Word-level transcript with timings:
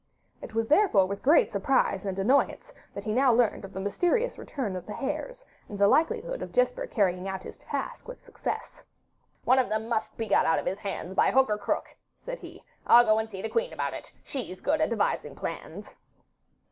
It 0.41 0.55
was 0.55 0.67
therefore 0.67 1.05
with 1.05 1.21
great 1.21 1.51
surprise 1.51 2.07
and 2.07 2.17
annoyance 2.17 2.73
that 2.95 3.03
he 3.03 3.13
now 3.13 3.31
learned 3.31 3.63
of 3.63 3.71
the 3.73 3.79
mysterious 3.79 4.39
return 4.39 4.75
of 4.75 4.87
the 4.87 4.95
hares 4.95 5.45
and 5.69 5.77
the 5.77 5.87
likelihood 5.87 6.41
of 6.41 6.51
Jesper 6.51 6.87
carrying 6.87 7.27
out 7.27 7.43
his 7.43 7.55
task 7.59 8.07
with 8.07 8.25
success. 8.25 8.81
'One 9.43 9.59
of 9.59 9.69
them 9.69 9.87
must 9.87 10.17
be 10.17 10.27
got 10.27 10.47
out 10.47 10.57
of 10.57 10.65
his 10.65 10.79
hands 10.79 11.13
by 11.13 11.29
hook 11.29 11.51
or 11.51 11.59
crook,' 11.59 11.95
said 12.25 12.39
he. 12.39 12.63
'I'll 12.87 13.05
go 13.05 13.19
and 13.19 13.29
see 13.29 13.43
the 13.43 13.47
queen 13.49 13.71
about 13.71 13.93
it; 13.93 14.11
she's 14.23 14.59
good 14.59 14.81
at 14.81 14.89
devising 14.89 15.35
plans. 15.35 15.93